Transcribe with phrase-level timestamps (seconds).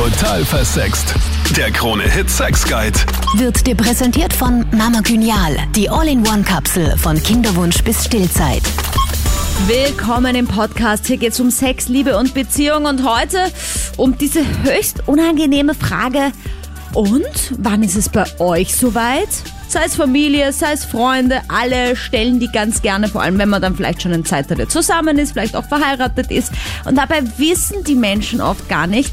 [0.00, 1.14] Total versext.
[1.58, 2.98] Der Krone-Hit Sex Guide.
[3.36, 8.62] Wird dir präsentiert von Mama Genial, die All-in-One-Kapsel von Kinderwunsch bis Stillzeit.
[9.66, 11.06] Willkommen im Podcast.
[11.06, 13.52] Hier geht es um Sex, Liebe und Beziehung und heute
[13.98, 16.32] um diese höchst unangenehme Frage.
[16.94, 19.28] Und wann ist es bei euch soweit?
[19.68, 23.62] Sei es Familie, sei es Freunde, alle stellen die ganz gerne, vor allem wenn man
[23.62, 26.50] dann vielleicht schon eine Zeit zusammen ist, vielleicht auch verheiratet ist.
[26.86, 29.12] Und dabei wissen die Menschen oft gar nicht,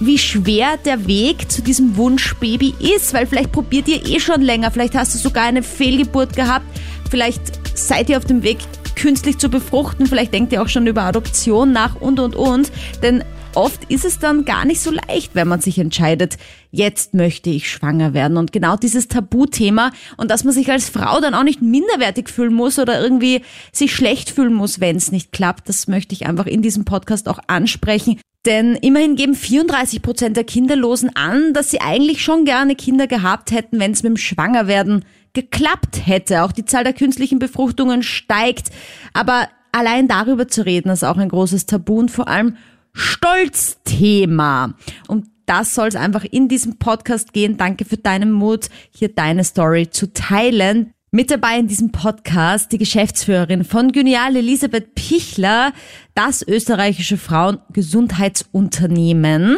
[0.00, 4.70] wie schwer der Weg zu diesem Wunschbaby ist, weil vielleicht probiert ihr eh schon länger,
[4.70, 6.66] vielleicht hast du sogar eine Fehlgeburt gehabt,
[7.10, 8.58] vielleicht seid ihr auf dem Weg
[8.96, 13.24] künstlich zu befruchten, vielleicht denkt ihr auch schon über Adoption nach und und und, denn
[13.54, 16.36] oft ist es dann gar nicht so leicht, wenn man sich entscheidet,
[16.70, 18.36] jetzt möchte ich schwanger werden.
[18.36, 22.54] Und genau dieses Tabuthema und dass man sich als Frau dann auch nicht minderwertig fühlen
[22.54, 26.46] muss oder irgendwie sich schlecht fühlen muss, wenn es nicht klappt, das möchte ich einfach
[26.46, 28.20] in diesem Podcast auch ansprechen.
[28.46, 33.50] Denn immerhin geben 34 Prozent der Kinderlosen an, dass sie eigentlich schon gerne Kinder gehabt
[33.50, 36.42] hätten, wenn es mit dem Schwangerwerden geklappt hätte.
[36.42, 38.70] Auch die Zahl der künstlichen Befruchtungen steigt.
[39.12, 42.56] Aber allein darüber zu reden, ist auch ein großes Tabu und vor allem
[42.92, 44.74] Stolzthema.
[45.06, 47.56] Und das soll es einfach in diesem Podcast gehen.
[47.56, 50.94] Danke für deinen Mut, hier deine Story zu teilen.
[51.12, 55.72] Mit dabei in diesem Podcast die Geschäftsführerin von Genial Elisabeth Pichler,
[56.14, 59.56] das österreichische Frauengesundheitsunternehmen.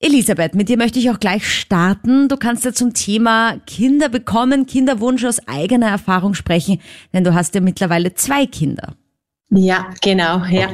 [0.00, 2.28] Elisabeth, mit dir möchte ich auch gleich starten.
[2.28, 6.80] Du kannst ja zum Thema Kinder bekommen, Kinderwunsch aus eigener Erfahrung sprechen,
[7.12, 8.96] denn du hast ja mittlerweile zwei Kinder.
[9.50, 10.70] Ja, genau, ja.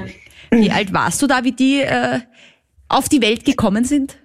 [0.50, 2.20] Wie alt warst du da, wie die äh,
[2.88, 4.16] auf die Welt gekommen sind?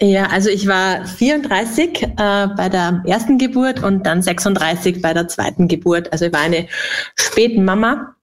[0.00, 2.08] Ja, also ich war 34 äh,
[2.56, 6.12] bei der ersten Geburt und dann 36 bei der zweiten Geburt.
[6.12, 6.66] Also ich war eine
[7.14, 8.16] Spätmama.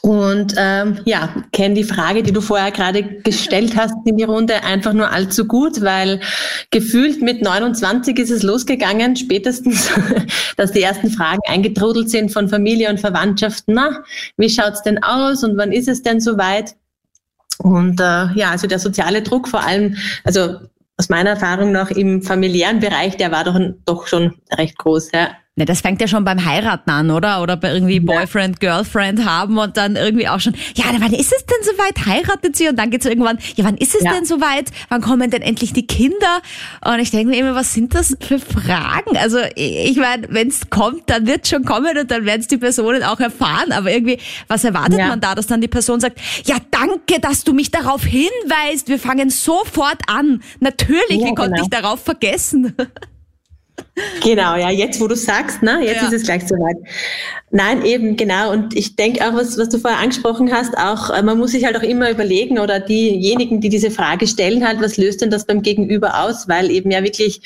[0.00, 4.62] Und ähm, ja, kenne die Frage, die du vorher gerade gestellt hast in die Runde,
[4.62, 6.20] einfach nur allzu gut, weil
[6.70, 9.90] gefühlt mit 29 ist es losgegangen, spätestens,
[10.56, 13.74] dass die ersten Fragen eingetrudelt sind von Familie und Verwandtschaften.
[13.74, 14.04] Na,
[14.36, 16.76] wie schaut's denn aus und wann ist es denn soweit?
[17.58, 20.58] Und äh, ja, also der soziale Druck vor allem, also
[20.98, 25.12] aus meiner Erfahrung noch im familiären Bereich, der war doch, doch schon recht groß.
[25.12, 25.30] Ja.
[25.58, 27.42] Ne, das fängt ja schon beim Heiraten an, oder?
[27.42, 31.44] Oder bei irgendwie Boyfriend, Girlfriend haben und dann irgendwie auch schon, ja, wann ist es
[31.46, 32.06] denn soweit?
[32.06, 32.68] Heiratet sie?
[32.68, 34.12] Und dann geht's irgendwann, ja, wann ist es ja.
[34.12, 34.70] denn soweit?
[34.88, 36.42] Wann kommen denn endlich die Kinder?
[36.84, 39.16] Und ich denke mir immer, was sind das für Fragen?
[39.16, 42.58] Also ich meine, wenn es kommt, dann wird schon kommen und dann werden es die
[42.58, 43.72] Personen auch erfahren.
[43.72, 45.08] Aber irgendwie, was erwartet ja.
[45.08, 48.86] man da, dass dann die Person sagt, ja, danke, dass du mich darauf hinweist.
[48.86, 50.40] Wir fangen sofort an.
[50.60, 51.62] Natürlich, wie konnte genau.
[51.64, 52.76] ich darauf vergessen?
[54.22, 56.08] Genau, ja, jetzt wo du sagst, ne, jetzt ja.
[56.08, 56.76] ist es gleich soweit.
[57.50, 58.52] Nein, eben, genau.
[58.52, 61.64] Und ich denke auch, was, was du vorher angesprochen hast, auch, äh, man muss sich
[61.64, 65.46] halt auch immer überlegen oder diejenigen, die diese Frage stellen, halt, was löst denn das
[65.46, 66.48] beim Gegenüber aus?
[66.48, 67.40] Weil eben ja wirklich,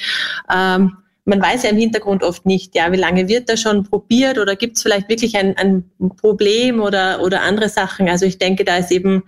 [0.52, 4.38] ähm, man weiß ja im Hintergrund oft nicht, ja, wie lange wird da schon probiert
[4.38, 5.84] oder gibt es vielleicht wirklich ein, ein
[6.20, 8.08] Problem oder, oder andere Sachen.
[8.08, 9.22] Also ich denke, da ist eben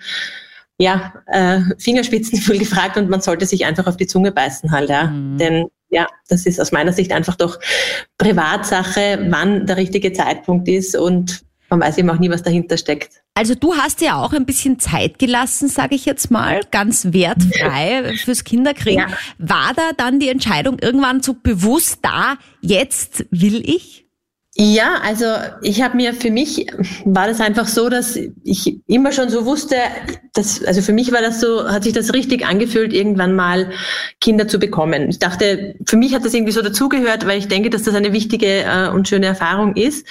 [0.78, 5.04] ja, äh, Fingerspitzengefühl gefragt und man sollte sich einfach auf die Zunge beißen halt, ja.
[5.04, 5.38] Mhm.
[5.38, 7.58] Denn ja, das ist aus meiner Sicht einfach doch
[8.18, 13.22] Privatsache, wann der richtige Zeitpunkt ist und man weiß eben auch nie, was dahinter steckt.
[13.34, 18.16] Also du hast ja auch ein bisschen Zeit gelassen, sage ich jetzt mal, ganz wertfrei
[18.24, 19.08] fürs Kinderkriegen.
[19.08, 19.16] Ja.
[19.38, 24.03] War da dann die Entscheidung irgendwann so bewusst da, jetzt will ich?
[24.56, 25.26] Ja, also
[25.62, 26.68] ich habe mir für mich
[27.04, 29.74] war das einfach so, dass ich immer schon so wusste,
[30.32, 33.72] dass also für mich war das so, hat sich das richtig angefühlt, irgendwann mal
[34.20, 35.08] Kinder zu bekommen.
[35.10, 38.12] Ich dachte, für mich hat das irgendwie so dazugehört, weil ich denke, dass das eine
[38.12, 40.06] wichtige äh, und schöne Erfahrung ist.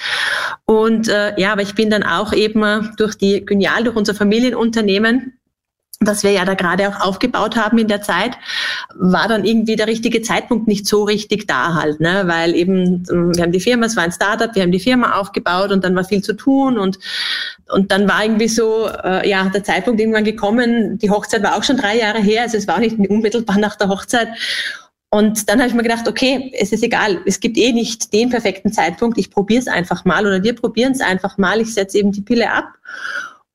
[0.66, 5.38] Und äh, ja, aber ich bin dann auch eben durch die Genial, durch unser Familienunternehmen
[6.04, 8.32] das wir ja da gerade auch aufgebaut haben in der Zeit,
[8.94, 12.24] war dann irgendwie der richtige Zeitpunkt nicht so richtig da halt, ne?
[12.26, 15.70] weil eben wir haben die Firma, es war ein Startup, wir haben die Firma aufgebaut
[15.70, 16.98] und dann war viel zu tun und
[17.72, 20.98] und dann war irgendwie so äh, ja der Zeitpunkt irgendwann gekommen.
[20.98, 23.88] Die Hochzeit war auch schon drei Jahre her, also es war nicht unmittelbar nach der
[23.88, 24.28] Hochzeit.
[25.10, 28.30] Und dann habe ich mir gedacht, okay, es ist egal, es gibt eh nicht den
[28.30, 31.98] perfekten Zeitpunkt, ich probiere es einfach mal oder wir probieren es einfach mal, ich setze
[31.98, 32.64] eben die Pille ab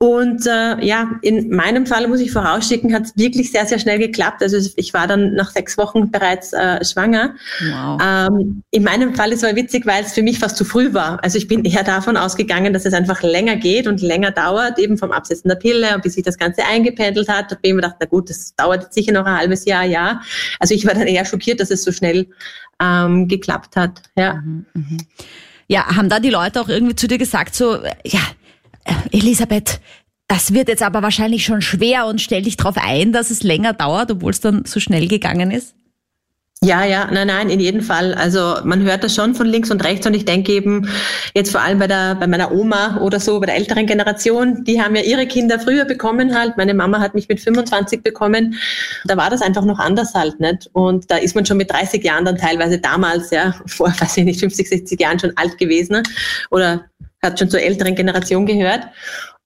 [0.01, 3.99] und äh, ja, in meinem Fall muss ich vorausschicken, hat es wirklich sehr, sehr schnell
[3.99, 4.41] geklappt.
[4.41, 7.35] Also ich war dann nach sechs Wochen bereits äh, schwanger.
[7.59, 7.99] Wow.
[8.01, 11.21] Ähm, in meinem Fall ist es witzig, weil es für mich fast zu früh war.
[11.21, 14.97] Also ich bin eher davon ausgegangen, dass es einfach länger geht und länger dauert, eben
[14.97, 17.51] vom Absetzen der Pille und bis sich das Ganze eingependelt hat.
[17.51, 20.21] Da bin ich mir gedacht, na gut, das dauert sicher noch ein halbes Jahr, ja.
[20.61, 22.27] Also ich war dann eher schockiert, dass es so schnell
[22.81, 24.01] ähm, geklappt hat.
[24.15, 24.35] Ja.
[24.35, 24.97] Mhm, mh.
[25.67, 28.21] Ja, haben da die Leute auch irgendwie zu dir gesagt, so, ja,
[29.11, 29.79] Elisabeth,
[30.27, 33.73] Das wird jetzt aber wahrscheinlich schon schwer und stell dich darauf ein, dass es länger
[33.73, 35.73] dauert, obwohl es dann so schnell gegangen ist.
[36.61, 38.13] Ja, ja, nein, nein, in jedem Fall.
[38.13, 40.89] Also man hört das schon von links und rechts und ich denke eben
[41.33, 44.81] jetzt vor allem bei der bei meiner Oma oder so bei der älteren Generation, die
[44.81, 46.57] haben ja ihre Kinder früher bekommen halt.
[46.57, 48.55] Meine Mama hat mich mit 25 bekommen.
[49.05, 52.03] Da war das einfach noch anders halt nicht und da ist man schon mit 30
[52.03, 56.03] Jahren dann teilweise damals ja vor, weiß ich nicht, 50, 60 Jahren schon alt gewesen
[56.51, 56.85] oder
[57.21, 58.87] hat schon zur älteren Generation gehört.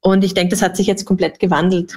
[0.02, 1.96] Und ich denke, das hat sich jetzt komplett gewandelt.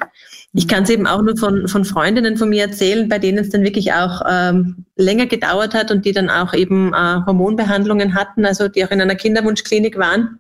[0.53, 3.51] Ich kann es eben auch nur von, von Freundinnen von mir erzählen, bei denen es
[3.51, 8.47] dann wirklich auch ähm, länger gedauert hat und die dann auch eben äh, Hormonbehandlungen hatten,
[8.47, 10.39] also die auch in einer Kinderwunschklinik waren.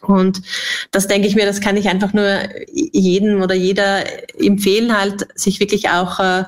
[0.00, 0.42] Und
[0.90, 2.26] das denke ich mir, das kann ich einfach nur
[2.72, 4.02] jedem oder jeder
[4.38, 6.44] empfehlen, halt sich wirklich auch äh,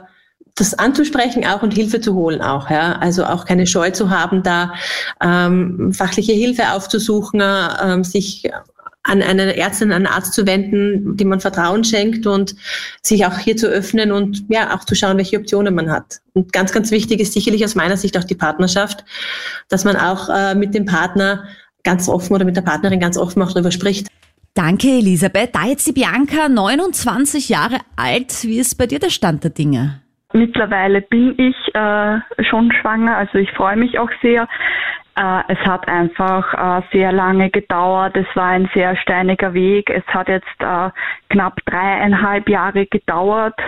[0.54, 2.98] das anzusprechen auch und Hilfe zu holen auch, ja.
[2.98, 4.74] Also auch keine Scheu zu haben, da
[5.22, 8.50] ähm, fachliche Hilfe aufzusuchen, äh, sich
[9.04, 12.54] an eine Ärztin, an einen Arzt zu wenden, dem man Vertrauen schenkt und
[13.02, 16.20] sich auch hier zu öffnen und ja, auch zu schauen, welche Optionen man hat.
[16.34, 19.04] Und ganz, ganz wichtig ist sicherlich aus meiner Sicht auch die Partnerschaft,
[19.68, 21.44] dass man auch äh, mit dem Partner
[21.82, 24.06] ganz offen oder mit der Partnerin ganz offen auch darüber spricht.
[24.54, 25.54] Danke, Elisabeth.
[25.54, 28.44] Da jetzt die Bianca, 29 Jahre alt.
[28.44, 30.02] Wie ist bei dir der Stand der Dinge?
[30.32, 34.48] Mittlerweile bin ich äh, schon schwanger, also ich freue mich auch sehr.
[35.16, 38.16] Äh, es hat einfach äh, sehr lange gedauert.
[38.16, 39.90] Es war ein sehr steiniger Weg.
[39.90, 40.90] Es hat jetzt äh,
[41.28, 43.58] knapp dreieinhalb Jahre gedauert.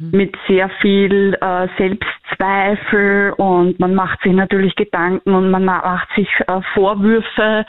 [0.00, 6.28] Mit sehr viel äh, Selbstzweifel und man macht sich natürlich Gedanken und man macht sich
[6.46, 7.66] äh, Vorwürfe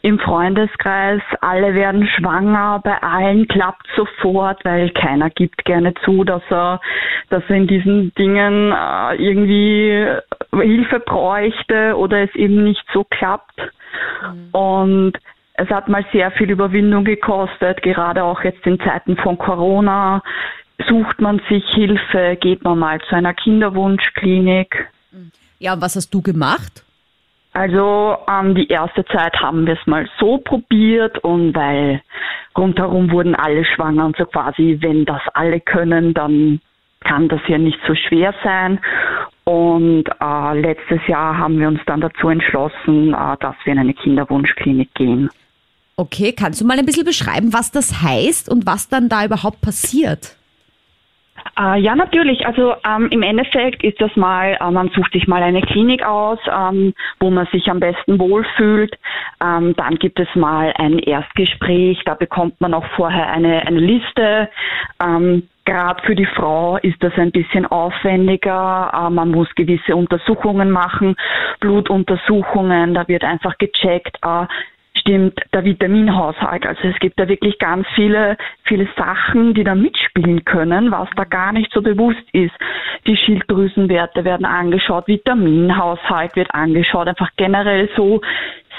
[0.00, 1.20] im Freundeskreis.
[1.42, 6.80] Alle werden schwanger, bei allen klappt sofort, weil keiner gibt gerne zu, dass er,
[7.28, 10.06] dass er in diesen Dingen äh, irgendwie
[10.52, 13.58] Hilfe bräuchte oder es eben nicht so klappt.
[14.22, 14.48] Mhm.
[14.52, 15.12] Und
[15.54, 20.22] es hat mal sehr viel Überwindung gekostet, gerade auch jetzt in Zeiten von Corona.
[20.88, 24.88] Sucht man sich Hilfe, geht man mal zu einer Kinderwunschklinik.
[25.58, 26.84] Ja, was hast du gemacht?
[27.52, 32.02] Also ähm, die erste Zeit haben wir es mal so probiert und weil
[32.56, 36.60] rundherum wurden alle schwanger und so quasi, wenn das alle können, dann
[37.04, 38.80] kann das ja nicht so schwer sein.
[39.44, 43.94] Und äh, letztes Jahr haben wir uns dann dazu entschlossen, äh, dass wir in eine
[43.94, 45.30] Kinderwunschklinik gehen.
[45.96, 49.60] Okay, kannst du mal ein bisschen beschreiben, was das heißt und was dann da überhaupt
[49.60, 50.36] passiert?
[51.58, 52.46] Äh, ja, natürlich.
[52.46, 56.38] Also ähm, im Endeffekt ist das mal, äh, man sucht sich mal eine Klinik aus,
[56.50, 58.96] ähm, wo man sich am besten wohlfühlt.
[59.42, 64.48] Ähm, dann gibt es mal ein Erstgespräch, da bekommt man auch vorher eine, eine Liste.
[65.02, 68.90] Ähm, Gerade für die Frau ist das ein bisschen aufwendiger.
[68.92, 71.16] Äh, man muss gewisse Untersuchungen machen,
[71.60, 72.92] Blutuntersuchungen.
[72.92, 74.46] Da wird einfach gecheckt, äh,
[74.96, 76.66] stimmt der Vitaminhaushalt.
[76.66, 81.24] Also es gibt da wirklich ganz viele, viele Sachen, die da mitspielen können, was da
[81.24, 82.54] gar nicht so bewusst ist.
[83.06, 87.08] Die Schilddrüsenwerte werden angeschaut, Vitaminhaushalt wird angeschaut.
[87.08, 88.20] Einfach generell so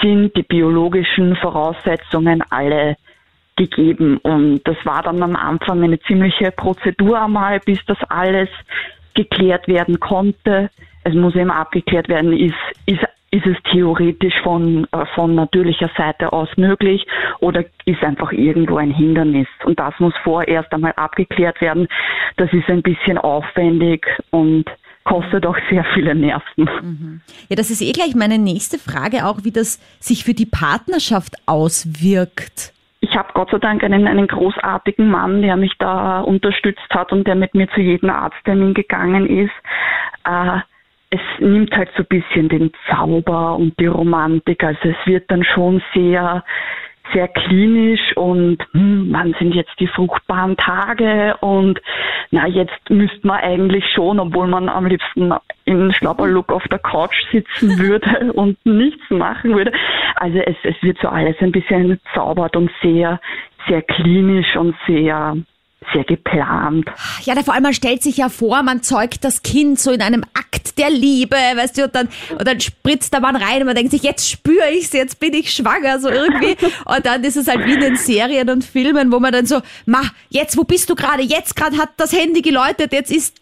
[0.01, 2.95] sind die biologischen Voraussetzungen alle
[3.55, 4.17] gegeben.
[4.17, 8.49] Und das war dann am Anfang eine ziemliche Prozedur einmal, bis das alles
[9.13, 10.69] geklärt werden konnte.
[11.03, 13.05] Es muss eben abgeklärt werden, ist, ist,
[13.35, 17.05] ist es theoretisch von, äh, von natürlicher Seite aus möglich
[17.39, 19.47] oder ist einfach irgendwo ein Hindernis.
[19.65, 21.87] Und das muss vorerst einmal abgeklärt werden.
[22.37, 24.65] Das ist ein bisschen aufwendig und
[25.03, 26.69] kostet auch sehr viele Nerven.
[26.81, 27.21] Mhm.
[27.49, 31.35] Ja, das ist eh gleich meine nächste Frage auch, wie das sich für die Partnerschaft
[31.45, 37.11] auswirkt ich habe Gott sei Dank einen, einen großartigen Mann, der mich da unterstützt hat
[37.11, 39.53] und der mit mir zu jedem Arzttermin gegangen ist.
[40.23, 40.59] Äh,
[41.15, 44.63] es nimmt halt so ein bisschen den Zauber und die Romantik.
[44.63, 46.43] Also es wird dann schon sehr
[47.13, 51.79] sehr klinisch und hm, wann sind jetzt die fruchtbaren Tage und
[52.31, 55.31] na jetzt müsste man eigentlich schon, obwohl man am liebsten
[55.65, 59.71] in Schlapperlook auf der Couch sitzen würde und nichts machen würde.
[60.15, 63.19] Also es, es wird so alles ein bisschen zaubert und sehr,
[63.67, 65.37] sehr klinisch und sehr
[65.93, 66.89] sehr geplant.
[67.23, 70.23] Ja, vor allem man stellt sich ja vor, man zeugt das Kind so in einem
[70.33, 73.75] Akt der Liebe, weißt du, und dann, und dann spritzt der Mann rein und man
[73.75, 76.55] denkt sich, jetzt spüre ich's, jetzt bin ich schwanger, so irgendwie.
[76.85, 79.61] Und dann ist es halt wie in den Serien und Filmen, wo man dann so,
[79.85, 81.23] ma, jetzt, wo bist du gerade?
[81.23, 83.37] Jetzt gerade hat das Handy geläutet, jetzt ist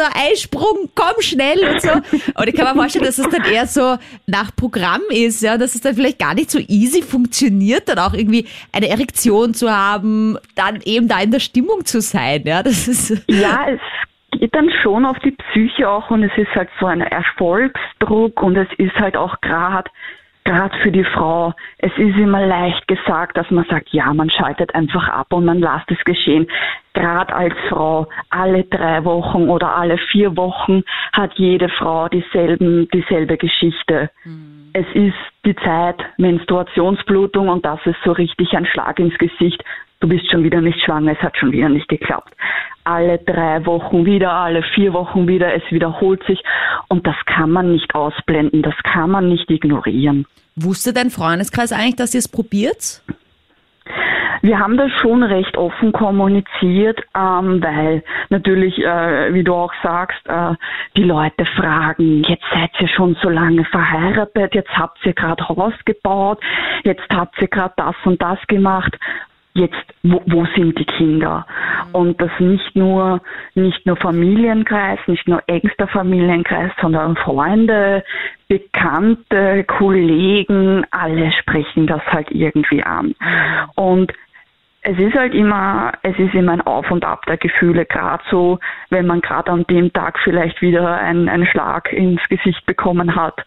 [0.00, 1.90] der Eisprung, komm schnell und so.
[1.92, 5.74] Und ich kann mir vorstellen, dass es dann eher so nach Programm ist, ja, dass
[5.74, 10.38] es dann vielleicht gar nicht so easy funktioniert, dann auch irgendwie eine Erektion zu haben,
[10.54, 13.10] dann eben da in der Stimmung zu sein, ja, das ist.
[13.28, 13.80] Ja, es
[14.38, 18.56] geht dann schon auf die Psyche auch und es ist halt so ein Erfolgsdruck und
[18.56, 19.90] es ist halt auch gerade
[20.44, 24.74] gerade für die Frau, es ist immer leicht gesagt, dass man sagt, ja, man schaltet
[24.74, 26.46] einfach ab und man lasst es geschehen.
[26.92, 30.82] Gerade als Frau, alle drei Wochen oder alle vier Wochen
[31.12, 34.10] hat jede Frau dieselben, dieselbe Geschichte.
[34.24, 34.70] Mhm.
[34.72, 39.64] Es ist die Zeit Menstruationsblutung und das ist so richtig ein Schlag ins Gesicht.
[40.00, 42.34] Du bist schon wieder nicht schwanger, es hat schon wieder nicht geklappt.
[42.84, 46.42] Alle drei Wochen wieder, alle vier Wochen wieder, es wiederholt sich
[46.88, 50.26] und das kann man nicht ausblenden, das kann man nicht ignorieren.
[50.56, 53.02] Wusste dein Freundeskreis eigentlich, dass ihr es probiert?
[54.42, 60.26] Wir haben das schon recht offen kommuniziert, ähm, weil natürlich, äh, wie du auch sagst,
[60.26, 60.54] äh,
[60.96, 65.74] die Leute fragen, jetzt seid ihr schon so lange verheiratet, jetzt habt ihr gerade Haus
[65.84, 66.40] gebaut,
[66.84, 68.96] jetzt habt ihr gerade das und das gemacht
[69.54, 71.46] jetzt, wo, wo sind die Kinder?
[71.92, 73.20] Und das nicht nur,
[73.54, 78.04] nicht nur Familienkreis, nicht nur engster Familienkreis, sondern Freunde,
[78.48, 83.14] Bekannte, Kollegen, alle sprechen das halt irgendwie an.
[83.76, 84.12] Und
[84.82, 88.58] es ist halt immer, es ist immer ein Auf und Ab der Gefühle, gerade so,
[88.88, 93.44] wenn man gerade an dem Tag vielleicht wieder einen, einen Schlag ins Gesicht bekommen hat,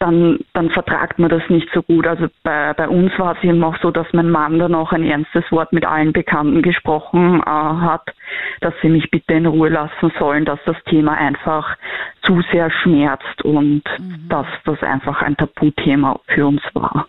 [0.00, 2.06] dann, dann vertragt man das nicht so gut.
[2.08, 5.04] Also bei, bei uns war es eben auch so, dass mein Mann dann auch ein
[5.04, 8.12] ernstes Wort mit allen Bekannten gesprochen äh, hat,
[8.60, 11.76] dass sie mich bitte in Ruhe lassen sollen, dass das Thema einfach
[12.22, 14.28] zu sehr schmerzt und mhm.
[14.28, 17.06] dass das einfach ein Tabuthema für uns war.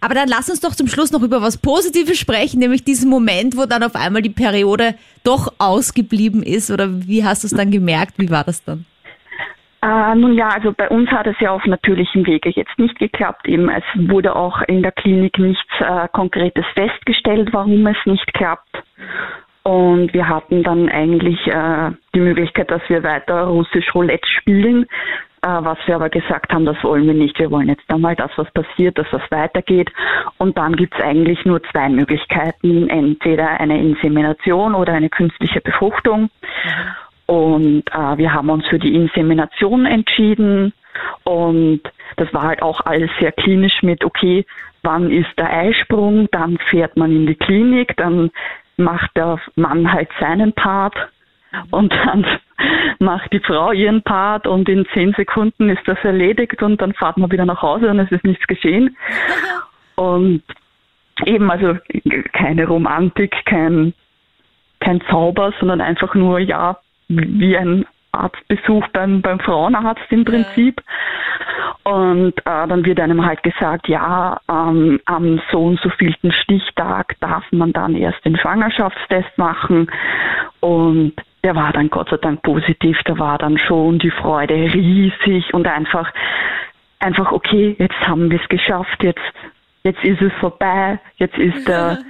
[0.00, 3.56] Aber dann lass uns doch zum Schluss noch über was Positives sprechen, nämlich diesen Moment,
[3.56, 6.70] wo dann auf einmal die Periode doch ausgeblieben ist.
[6.70, 8.14] Oder wie hast du es dann gemerkt?
[8.18, 8.84] Wie war das dann?
[9.80, 13.46] Äh, nun ja, also bei uns hat es ja auf natürlichem Wege jetzt nicht geklappt.
[13.46, 18.82] Eben, es wurde auch in der Klinik nichts äh, Konkretes festgestellt, warum es nicht klappt.
[19.62, 24.86] Und wir hatten dann eigentlich äh, die Möglichkeit, dass wir weiter russisch Roulette spielen.
[25.48, 27.38] Äh, was wir aber gesagt haben, das wollen wir nicht.
[27.38, 29.90] Wir wollen jetzt einmal, dass was passiert, dass was weitergeht.
[30.36, 32.90] Und dann gibt es eigentlich nur zwei Möglichkeiten.
[32.90, 36.28] Entweder eine Insemination oder eine künstliche Befruchtung.
[37.26, 40.74] Und äh, wir haben uns für die Insemination entschieden.
[41.24, 41.80] Und
[42.16, 44.44] das war halt auch alles sehr klinisch mit, okay,
[44.82, 48.30] wann ist der Eisprung, dann fährt man in die Klinik, dann
[48.76, 50.94] macht der Mann halt seinen Part
[51.70, 52.26] und dann
[52.98, 57.16] macht die Frau ihren Part und in zehn Sekunden ist das erledigt und dann fahrt
[57.16, 58.96] man wieder nach Hause und es ist nichts geschehen.
[59.96, 60.44] Und
[61.26, 61.76] eben also
[62.32, 63.94] keine Romantik, kein,
[64.78, 66.78] kein Zauber, sondern einfach nur, ja,
[67.08, 70.80] wie ein Arztbesuch beim, beim Frauenarzt im Prinzip.
[71.84, 77.16] Und äh, dann wird einem halt gesagt, ja, ähm, am so und so vielten Stichtag
[77.20, 79.90] darf man dann erst den Schwangerschaftstest machen.
[80.60, 81.14] Und
[81.48, 85.66] der war dann Gott sei Dank positiv, da war dann schon die Freude riesig und
[85.66, 86.12] einfach,
[86.98, 89.32] einfach, okay, jetzt haben wir es geschafft, jetzt,
[89.82, 92.00] jetzt ist es vorbei, jetzt ist der,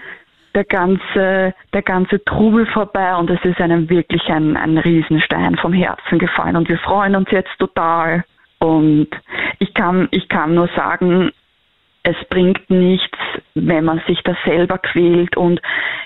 [0.57, 5.73] der ganze, der ganze Trubel vorbei und es ist einem wirklich ein, ein Riesenstein vom
[5.73, 8.25] Herzen gefallen und wir freuen uns jetzt total.
[8.59, 9.07] Und
[9.61, 11.31] ich kann, ich kann nur sagen,
[12.03, 13.19] es bringt nichts,
[13.55, 15.37] wenn man sich da selber quält.
[15.37, 15.61] Und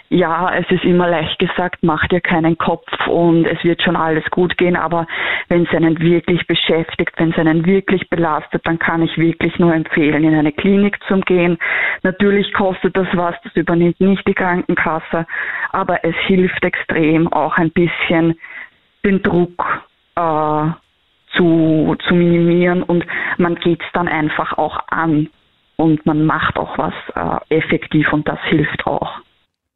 [0.08, 4.24] ja, es ist immer leicht gesagt, mach dir keinen Kopf und es wird schon alles
[4.30, 5.06] gut gehen, aber
[5.48, 9.74] wenn es einen wirklich beschäftigt, wenn es einen wirklich belastet, dann kann ich wirklich nur
[9.74, 11.58] empfehlen, in eine Klinik zu gehen.
[12.02, 15.26] Natürlich kostet das was, das übernimmt nicht die Krankenkasse,
[15.70, 18.38] aber es hilft extrem auch ein bisschen
[19.04, 19.82] den Druck
[20.16, 20.64] äh,
[21.36, 22.82] zu, zu minimieren.
[22.82, 23.06] Und
[23.38, 25.28] man geht es dann einfach auch an
[25.82, 29.10] und man macht auch was äh, effektiv und das hilft auch.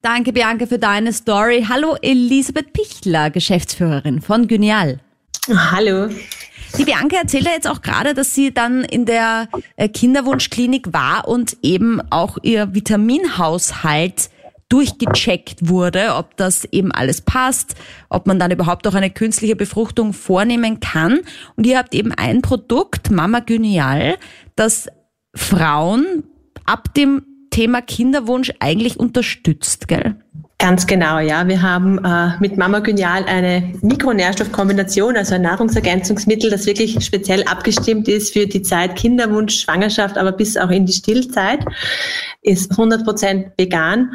[0.03, 1.67] Danke, Bianca, für deine Story.
[1.69, 5.01] Hallo, Elisabeth Pichler, Geschäftsführerin von Gynial.
[5.49, 6.09] Hallo.
[6.79, 11.27] Die Bianca erzählt ja jetzt auch gerade, dass sie dann in der äh, Kinderwunschklinik war
[11.27, 14.31] und eben auch ihr Vitaminhaushalt
[14.69, 17.75] durchgecheckt wurde, ob das eben alles passt,
[18.11, 21.21] ob man dann überhaupt auch eine künstliche Befruchtung vornehmen kann.
[21.57, 24.19] Und ihr habt eben ein Produkt, Mama Gynial,
[24.55, 24.89] das
[25.37, 26.25] Frauen
[26.65, 30.17] ab dem Thema Kinderwunsch eigentlich unterstützt, gell?
[30.59, 31.47] Ganz genau, ja.
[31.47, 38.09] Wir haben äh, mit Mama Genial eine Mikronährstoffkombination, also ein Nahrungsergänzungsmittel, das wirklich speziell abgestimmt
[38.09, 41.65] ist für die Zeit Kinderwunsch, Schwangerschaft, aber bis auch in die Stillzeit.
[42.41, 44.13] Ist 100% vegan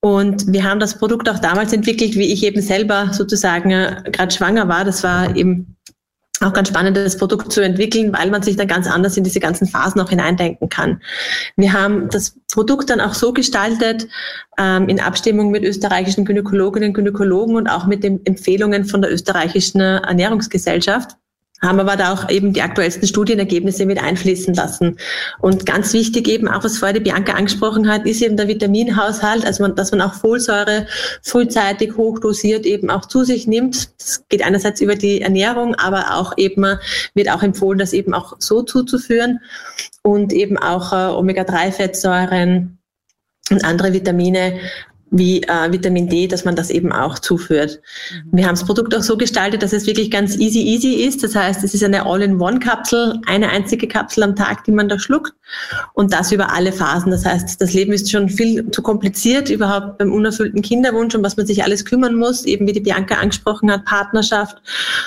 [0.00, 4.32] und wir haben das Produkt auch damals entwickelt, wie ich eben selber sozusagen äh, gerade
[4.32, 4.84] schwanger war.
[4.84, 5.76] Das war eben
[6.42, 9.40] auch ganz spannend, das Produkt zu entwickeln, weil man sich dann ganz anders in diese
[9.40, 11.02] ganzen Phasen auch hineindenken kann.
[11.56, 14.08] Wir haben das Produkt dann auch so gestaltet,
[14.58, 19.12] ähm, in Abstimmung mit österreichischen Gynäkologinnen und Gynäkologen und auch mit den Empfehlungen von der
[19.12, 21.16] österreichischen Ernährungsgesellschaft,
[21.62, 24.96] haben aber da auch eben die aktuellsten Studienergebnisse mit einfließen lassen.
[25.40, 29.44] Und ganz wichtig eben auch, was vorher die Bianca angesprochen hat, ist eben der Vitaminhaushalt,
[29.44, 30.86] also man, dass man auch Folsäure
[31.22, 33.90] frühzeitig hochdosiert eben auch zu sich nimmt.
[33.98, 36.78] Das geht einerseits über die Ernährung, aber auch eben
[37.14, 39.40] wird auch empfohlen, das eben auch so zuzuführen
[40.02, 42.78] und eben auch äh, Omega-3-Fettsäuren
[43.50, 44.60] und andere Vitamine
[45.10, 47.80] wie äh, Vitamin D, dass man das eben auch zuführt.
[48.12, 48.38] Mhm.
[48.38, 51.22] Wir haben das Produkt auch so gestaltet, dass es wirklich ganz easy easy ist.
[51.22, 55.32] Das heißt, es ist eine All-in-One-Kapsel, eine einzige Kapsel am Tag, die man da schluckt
[55.94, 57.10] und das über alle Phasen.
[57.10, 61.36] Das heißt, das Leben ist schon viel zu kompliziert überhaupt beim unerfüllten Kinderwunsch, um was
[61.36, 64.62] man sich alles kümmern muss, eben wie die Bianca angesprochen hat, Partnerschaft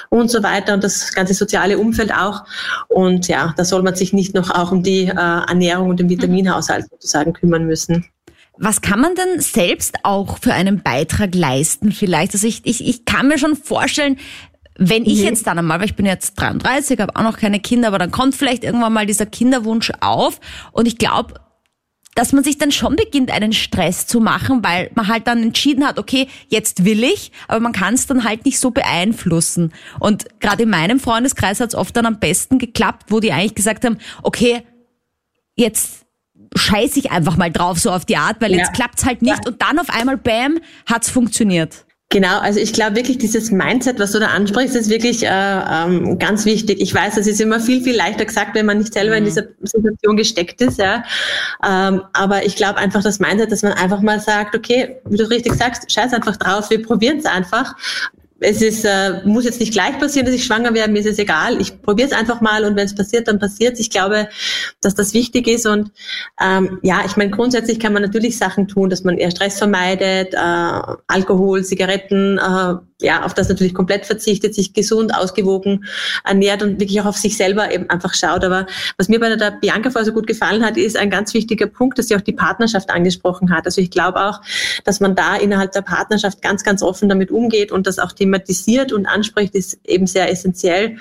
[0.09, 2.43] und so weiter und das ganze soziale Umfeld auch.
[2.89, 6.09] Und ja, da soll man sich nicht noch auch um die äh, Ernährung und den
[6.09, 8.05] Vitaminhaushalt sozusagen kümmern müssen.
[8.57, 12.33] Was kann man denn selbst auch für einen Beitrag leisten vielleicht?
[12.33, 14.17] Also ich, ich, ich kann mir schon vorstellen,
[14.77, 15.25] wenn ich mhm.
[15.25, 18.11] jetzt dann einmal, weil ich bin jetzt 33, habe auch noch keine Kinder, aber dann
[18.11, 20.39] kommt vielleicht irgendwann mal dieser Kinderwunsch auf
[20.71, 21.35] und ich glaube,
[22.15, 25.85] dass man sich dann schon beginnt, einen Stress zu machen, weil man halt dann entschieden
[25.85, 29.73] hat, okay, jetzt will ich, aber man kann es dann halt nicht so beeinflussen.
[29.99, 33.55] Und gerade in meinem Freundeskreis hat es oft dann am besten geklappt, wo die eigentlich
[33.55, 34.61] gesagt haben, okay,
[35.55, 36.02] jetzt
[36.55, 38.57] scheiß ich einfach mal drauf, so auf die Art, weil ja.
[38.59, 39.51] jetzt klappt's halt nicht ja.
[39.51, 41.85] und dann auf einmal, bam, hat's funktioniert.
[42.13, 46.19] Genau, also ich glaube wirklich, dieses Mindset, was du da ansprichst, ist wirklich äh, ähm,
[46.19, 46.79] ganz wichtig.
[46.79, 49.17] Ich weiß, das ist immer viel, viel leichter gesagt, wenn man nicht selber mhm.
[49.17, 50.77] in dieser Situation gesteckt ist.
[50.77, 51.03] Ja.
[51.67, 55.27] Ähm, aber ich glaube einfach das Mindset, dass man einfach mal sagt, okay, wie du
[55.27, 57.73] richtig sagst, scheiß einfach drauf, wir probieren es einfach
[58.43, 61.17] es ist, äh, muss jetzt nicht gleich passieren, dass ich schwanger werde, mir ist es
[61.17, 61.59] egal.
[61.61, 64.27] Ich probiere es einfach mal und wenn es passiert, dann passiert Ich glaube,
[64.81, 65.91] dass das wichtig ist und
[66.41, 70.33] ähm, ja, ich meine, grundsätzlich kann man natürlich Sachen tun, dass man eher Stress vermeidet,
[70.33, 70.37] äh,
[71.07, 75.85] Alkohol, Zigaretten, äh, ja, auf das natürlich komplett verzichtet, sich gesund, ausgewogen
[76.23, 78.43] ernährt und wirklich auch auf sich selber eben einfach schaut.
[78.43, 78.65] Aber
[78.97, 81.99] was mir bei der Bianca vorher so gut gefallen hat, ist ein ganz wichtiger Punkt,
[81.99, 83.65] dass sie auch die Partnerschaft angesprochen hat.
[83.65, 84.41] Also ich glaube auch,
[84.83, 88.93] dass man da innerhalb der Partnerschaft ganz, ganz offen damit umgeht und das auch thematisiert
[88.93, 90.97] und anspricht, ist eben sehr essentiell.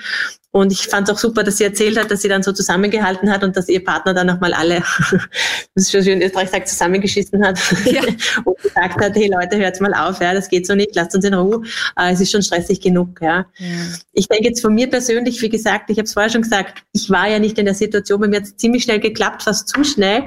[0.55, 3.31] Und ich fand es auch super, dass sie erzählt hat, dass sie dann so zusammengehalten
[3.31, 4.83] hat und dass ihr Partner dann nochmal alle,
[5.73, 8.03] das ist schon schön in Österreich sagt, zusammengeschissen hat ja.
[8.45, 11.25] und gesagt hat, hey Leute, hört mal auf, ja, das geht so nicht, lasst uns
[11.25, 11.63] in Ruhe,
[11.99, 13.19] äh, es ist schon stressig genug.
[13.19, 13.47] Ja.
[13.57, 13.67] ja.
[14.11, 17.09] Ich denke jetzt von mir persönlich, wie gesagt, ich habe es vorher schon gesagt, ich
[17.09, 19.83] war ja nicht in der Situation, bei mir hat es ziemlich schnell geklappt, fast zu
[19.83, 20.21] schnell,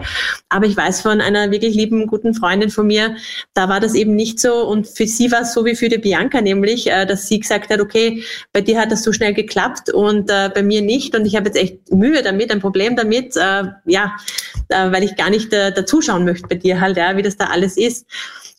[0.48, 3.14] aber ich weiß von einer wirklich lieben, guten Freundin von mir,
[3.54, 5.98] da war das eben nicht so und für sie war es so wie für die
[5.98, 9.90] Bianca nämlich, äh, dass sie gesagt hat, okay, bei dir hat das so schnell geklappt
[9.90, 11.14] und und äh, bei mir nicht.
[11.14, 14.16] Und ich habe jetzt echt Mühe damit, ein Problem damit, äh, ja,
[14.68, 17.46] äh, weil ich gar nicht äh, dazuschauen möchte bei dir halt, ja, wie das da
[17.46, 18.06] alles ist.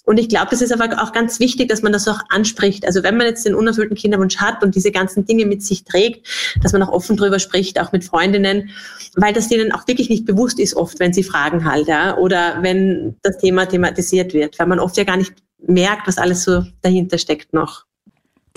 [0.06, 2.86] Und ich glaube, das ist aber auch ganz wichtig, dass man das auch anspricht.
[2.86, 6.26] Also wenn man jetzt den unerfüllten Kinderwunsch hat und diese ganzen Dinge mit sich trägt,
[6.64, 8.70] dass man auch offen drüber spricht, auch mit Freundinnen,
[9.16, 12.60] weil das denen auch wirklich nicht bewusst ist oft, wenn sie fragen halt, ja, oder
[12.62, 16.64] wenn das Thema thematisiert wird, weil man oft ja gar nicht merkt, was alles so
[16.82, 17.87] dahinter steckt noch.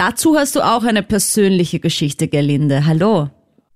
[0.01, 2.87] Dazu hast du auch eine persönliche Geschichte, Gerlinde.
[2.87, 3.29] Hallo.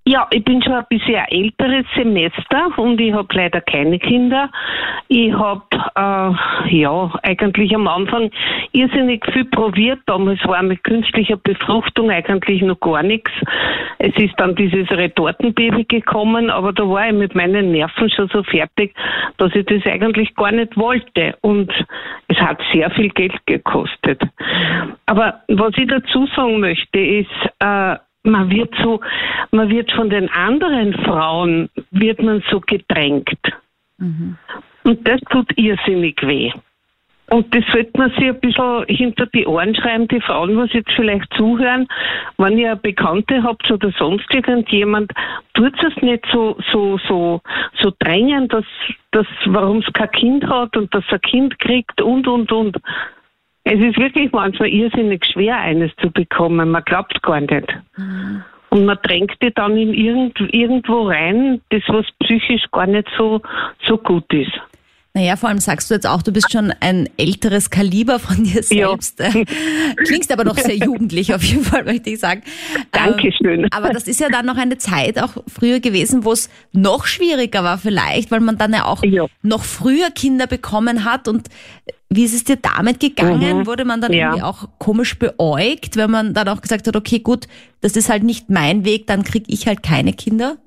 [0.06, 4.50] Ja, ich bin schon ein bisschen älteres Semester und ich habe leider keine Kinder.
[5.08, 8.30] Ich habe äh, ja eigentlich am Anfang
[8.72, 10.00] irrsinnig viel probiert.
[10.04, 13.30] Damals war mit künstlicher Befruchtung eigentlich noch gar nichts.
[13.98, 18.42] Es ist dann dieses Retortenbaby gekommen, aber da war ich mit meinen Nerven schon so
[18.42, 18.94] fertig,
[19.38, 21.34] dass ich das eigentlich gar nicht wollte.
[21.40, 21.72] Und
[22.28, 24.20] es hat sehr viel Geld gekostet.
[25.06, 29.00] Aber was ich dazu sagen möchte, ist, äh, man wird so,
[29.50, 33.38] man wird von den anderen Frauen, wird man so gedrängt.
[33.98, 34.36] Mhm.
[34.84, 36.52] Und das tut irrsinnig weh.
[37.30, 40.92] Und das sollte man sich ein bisschen hinter die Ohren schreiben, die Frauen, was jetzt
[40.92, 41.88] vielleicht zuhören,
[42.36, 45.10] wenn ihr Bekannte habt oder sonst irgendjemand,
[45.54, 47.40] tut es nicht so, so, so,
[47.80, 48.66] so drängen, dass,
[49.12, 52.76] dass, warum es kein Kind hat und dass er ein Kind kriegt und, und, und.
[53.64, 56.70] Es ist wirklich manchmal irrsinnig schwer, eines zu bekommen.
[56.70, 57.66] Man glaubt gar nicht.
[57.96, 58.42] Mhm.
[58.68, 63.40] Und man drängt die dann in irgend, irgendwo rein, das was psychisch gar nicht so,
[63.86, 64.52] so gut ist.
[65.16, 68.64] Naja, vor allem sagst du jetzt auch, du bist schon ein älteres Kaliber von dir
[68.64, 69.20] selbst.
[69.20, 69.30] Ja.
[70.04, 72.42] Klingst aber noch sehr jugendlich, auf jeden Fall, möchte ich sagen.
[72.90, 73.60] Dankeschön.
[73.60, 77.06] Ähm, aber das ist ja dann noch eine Zeit auch früher gewesen, wo es noch
[77.06, 79.26] schwieriger war vielleicht, weil man dann ja auch ja.
[79.42, 81.28] noch früher Kinder bekommen hat.
[81.28, 81.46] Und
[82.14, 83.58] wie ist es dir damit gegangen?
[83.58, 83.66] Mhm.
[83.66, 84.28] Wurde man dann ja.
[84.28, 87.46] irgendwie auch komisch beäugt, wenn man dann auch gesagt hat, okay, gut,
[87.80, 90.58] das ist halt nicht mein Weg, dann krieg ich halt keine Kinder?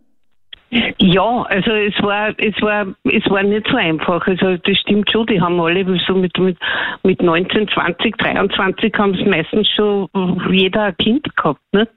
[0.69, 4.27] Ja, also es war, es war, es war nicht so einfach.
[4.27, 5.25] Also das stimmt schon.
[5.27, 6.58] Die haben alle so mit mit
[7.03, 10.10] mit 19, 20, 23 haben es meistens schon
[10.51, 11.88] jeder ein Kind gehabt, ne?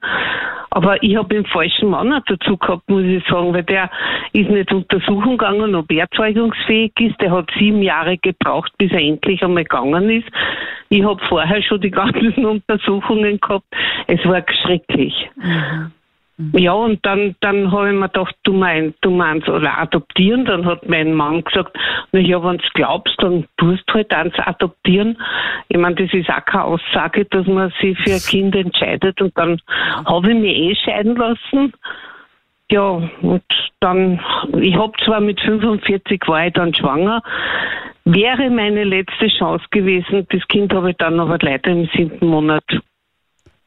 [0.69, 3.89] Aber ich habe den falschen Mann auch dazu gehabt, muss ich sagen, weil der
[4.31, 7.19] ist nicht untersuchen gegangen, ob er zeugungsfähig ist.
[7.19, 10.29] Der hat sieben Jahre gebraucht, bis er endlich einmal gegangen ist.
[10.87, 13.65] Ich habe vorher schon die ganzen Untersuchungen gehabt.
[14.07, 15.29] Es war schrecklich.
[15.35, 15.91] Mhm.
[16.53, 20.45] Ja, und dann, dann habe ich mir gedacht, du meinst, du meinst, oder adoptieren.
[20.45, 21.77] Dann hat mein Mann gesagt,
[22.11, 25.17] na ja, wenn du glaubst, dann tust du halt eins adoptieren.
[25.69, 29.21] Ich meine, das ist auch keine Aussage, dass man sich für ein Kind entscheidet.
[29.21, 29.61] Und dann
[30.05, 31.73] habe ich mich eh scheiden lassen.
[32.71, 33.43] Ja, und
[33.81, 34.19] dann,
[34.59, 37.21] ich habe zwar mit 45 war ich dann schwanger,
[38.05, 40.25] wäre meine letzte Chance gewesen.
[40.29, 42.63] Das Kind habe ich dann aber leider im siebten Monat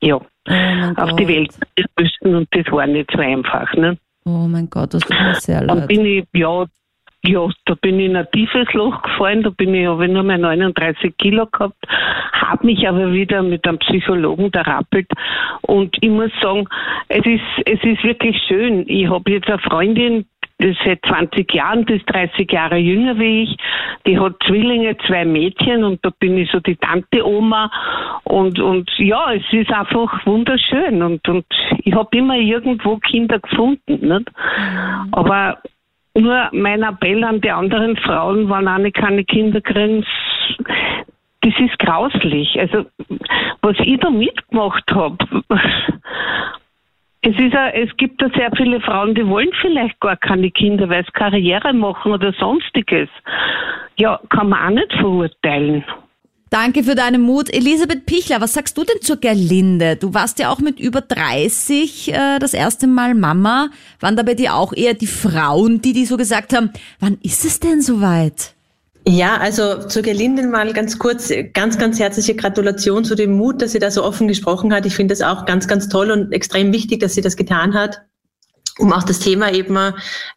[0.00, 1.54] ja, oh auf die Welt
[1.98, 3.72] müssen und das war nicht so einfach.
[3.74, 3.96] Ne?
[4.24, 5.78] Oh mein Gott, das tut mir sehr leid.
[5.78, 6.66] Dann bin ich, ja,
[7.26, 10.22] ja, da bin ich in ein tiefes Loch gefallen, da bin ich, habe ich nur
[10.22, 11.76] mal 39 Kilo gehabt,
[12.32, 15.10] habe mich aber wieder mit einem Psychologen terappelt
[15.62, 16.68] und ich muss sagen,
[17.08, 18.84] es ist, es ist wirklich schön.
[18.88, 20.26] Ich habe jetzt eine Freundin,
[20.58, 23.56] ist seit 20 Jahren, die ist 30 Jahre jünger wie ich.
[24.06, 27.70] Die hat Zwillinge, zwei Mädchen und da bin ich so die Tante-Oma.
[28.24, 31.46] Und, und ja, es ist einfach wunderschön und, und
[31.78, 34.08] ich habe immer irgendwo Kinder gefunden.
[34.08, 34.30] Nicht?
[35.12, 35.58] Aber
[36.16, 40.04] nur mein Appell an die anderen Frauen, wenn eine keine Kinder kriegen,
[41.40, 42.58] das ist grauslich.
[42.58, 42.86] Also,
[43.60, 45.18] was ich da mitgemacht habe,
[47.26, 50.88] es, ist a, es gibt da sehr viele Frauen, die wollen vielleicht gar keine Kinder,
[50.88, 53.08] weil sie Karriere machen oder sonstiges.
[53.96, 55.84] Ja, kann man auch nicht verurteilen.
[56.50, 57.52] Danke für deinen Mut.
[57.52, 59.96] Elisabeth Pichler, was sagst du denn zur Gerlinde?
[59.96, 63.70] Du warst ja auch mit über 30 äh, das erste Mal Mama.
[63.98, 67.44] Waren da bei dir auch eher die Frauen, die die so gesagt haben, wann ist
[67.44, 68.54] es denn soweit?
[69.06, 73.72] Ja, also zur Gelinde mal ganz kurz, ganz, ganz herzliche Gratulation zu dem Mut, dass
[73.72, 74.86] sie da so offen gesprochen hat.
[74.86, 78.02] Ich finde es auch ganz, ganz toll und extrem wichtig, dass sie das getan hat
[78.78, 79.76] um auch das Thema eben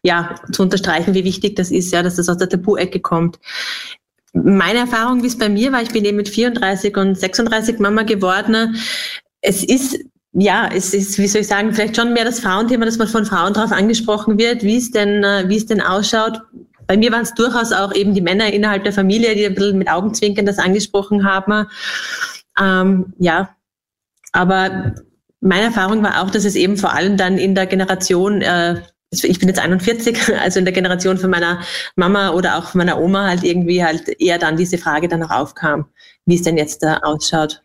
[0.02, 3.38] ja zu unterstreichen, wie wichtig das ist, ja, dass das aus der Tabu-Ecke kommt.
[4.32, 8.02] Meine Erfahrung, wie es bei mir war, ich bin eben mit 34 und 36 Mama
[8.02, 8.76] geworden.
[9.40, 9.98] Es ist
[10.34, 13.24] ja, es ist, wie soll ich sagen, vielleicht schon mehr das Frauenthema, dass man von
[13.24, 16.40] Frauen darauf angesprochen wird, wie es denn, wie es denn ausschaut,
[16.88, 19.78] bei mir waren es durchaus auch eben die Männer innerhalb der Familie, die ein bisschen
[19.78, 21.66] mit Augenzwinkern das angesprochen haben.
[22.58, 23.54] Ähm, ja,
[24.32, 24.94] aber
[25.40, 29.38] meine Erfahrung war auch, dass es eben vor allem dann in der Generation, äh, ich
[29.38, 31.60] bin jetzt 41, also in der Generation von meiner
[31.94, 35.30] Mama oder auch von meiner Oma halt irgendwie halt eher dann diese Frage dann auch
[35.30, 35.86] aufkam,
[36.24, 37.60] wie es denn jetzt da ausschaut.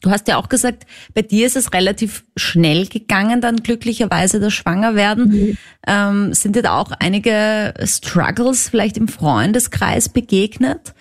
[0.00, 0.84] Du hast ja auch gesagt,
[1.14, 5.28] bei dir ist es relativ schnell gegangen, dann glücklicherweise das Schwangerwerden.
[5.28, 5.58] Mhm.
[5.86, 10.94] Ähm, sind dir da auch einige Struggles vielleicht im Freundeskreis begegnet?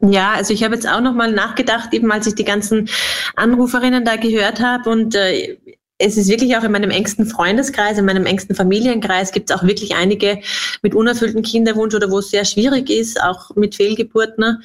[0.00, 2.88] Ja, also ich habe jetzt auch nochmal nachgedacht, eben als ich die ganzen
[3.36, 5.56] Anruferinnen da gehört habe und äh,
[5.98, 9.62] es ist wirklich auch in meinem engsten Freundeskreis, in meinem engsten Familienkreis gibt es auch
[9.62, 10.40] wirklich einige
[10.82, 14.62] mit unerfüllten Kinderwunsch oder wo es sehr schwierig ist, auch mit Fehlgeburten.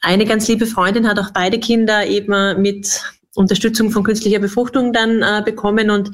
[0.00, 3.02] Eine ganz liebe Freundin hat auch beide Kinder eben mit
[3.34, 6.10] Unterstützung von künstlicher Befruchtung dann äh, bekommen und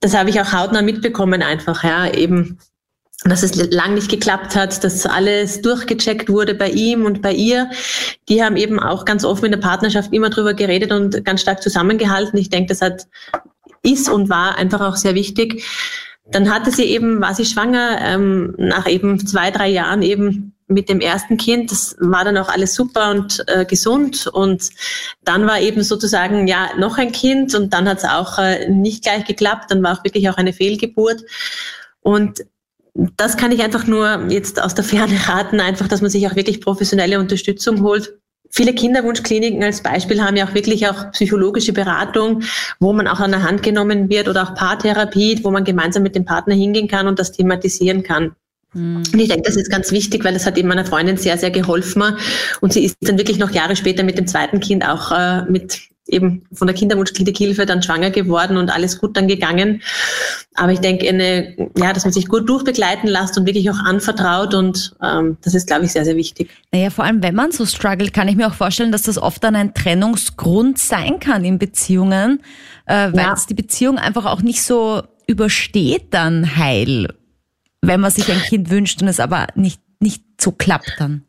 [0.00, 2.58] das habe ich auch hautnah mitbekommen einfach, ja, eben
[3.24, 7.70] dass es lang nicht geklappt hat, dass alles durchgecheckt wurde bei ihm und bei ihr.
[8.28, 11.62] Die haben eben auch ganz offen in der Partnerschaft immer drüber geredet und ganz stark
[11.62, 12.38] zusammengehalten.
[12.38, 13.06] Ich denke, das hat,
[13.82, 15.64] ist und war einfach auch sehr wichtig.
[16.30, 20.88] Dann hatte sie eben, war sie schwanger, ähm, nach eben zwei, drei Jahren eben mit
[20.88, 24.26] dem ersten Kind, das war dann auch alles super und äh, gesund.
[24.26, 24.70] Und
[25.22, 29.04] dann war eben sozusagen ja noch ein Kind und dann hat es auch äh, nicht
[29.04, 29.70] gleich geklappt.
[29.70, 31.24] Dann war auch wirklich auch eine Fehlgeburt.
[32.00, 32.44] Und
[32.94, 36.36] das kann ich einfach nur jetzt aus der Ferne raten, einfach, dass man sich auch
[36.36, 38.18] wirklich professionelle Unterstützung holt.
[38.50, 42.42] Viele Kinderwunschkliniken als Beispiel haben ja auch wirklich auch psychologische Beratung,
[42.78, 46.14] wo man auch an der Hand genommen wird oder auch Paartherapie, wo man gemeinsam mit
[46.14, 48.36] dem Partner hingehen kann und das thematisieren kann.
[48.74, 51.50] Und ich denke, das ist ganz wichtig, weil das hat eben meiner Freundin sehr, sehr
[51.50, 52.02] geholfen.
[52.60, 55.88] Und sie ist dann wirklich noch Jahre später mit dem zweiten Kind auch äh, mit
[56.06, 59.82] eben von der Kinderwunschklinik dann schwanger geworden und alles gut dann gegangen.
[60.54, 64.54] Aber ich denke, eine, ja, dass man sich gut durchbegleiten lässt und wirklich auch anvertraut
[64.54, 66.50] und ähm, das ist, glaube ich, sehr, sehr wichtig.
[66.72, 69.42] Naja, vor allem, wenn man so struggelt, kann ich mir auch vorstellen, dass das oft
[69.42, 72.40] dann ein Trennungsgrund sein kann in Beziehungen,
[72.86, 73.32] äh, weil ja.
[73.32, 77.08] es die Beziehung einfach auch nicht so übersteht dann heil
[77.86, 81.24] wenn man sich ein Kind wünscht und es aber nicht, nicht so klappt dann.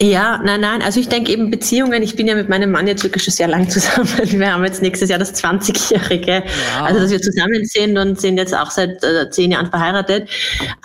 [0.00, 0.80] Ja, nein, nein.
[0.80, 3.48] Also ich denke eben Beziehungen, ich bin ja mit meinem Mann jetzt wirklich schon sehr
[3.48, 4.08] lang zusammen.
[4.22, 6.44] Wir haben jetzt nächstes Jahr das 20-Jährige.
[6.76, 6.84] Ja.
[6.84, 10.30] Also dass wir zusammen sind und sind jetzt auch seit äh, zehn Jahren verheiratet.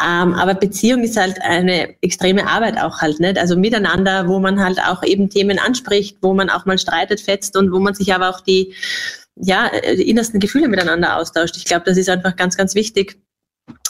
[0.04, 3.38] Ähm, aber Beziehung ist halt eine extreme Arbeit auch halt, nicht?
[3.38, 7.56] Also miteinander, wo man halt auch eben Themen anspricht, wo man auch mal streitet, fetzt
[7.56, 8.74] und wo man sich aber auch die,
[9.36, 11.56] ja, die innersten Gefühle miteinander austauscht.
[11.58, 13.18] Ich glaube, das ist einfach ganz, ganz wichtig